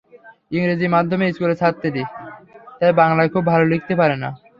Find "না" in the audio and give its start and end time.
4.23-4.29